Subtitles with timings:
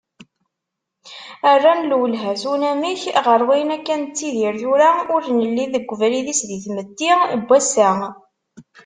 [1.55, 7.11] Rran lwelha s unamek ɣer wayen akka nettidir tura ur nelli deg ubrid-is di tmetti
[7.39, 7.91] n wass-a.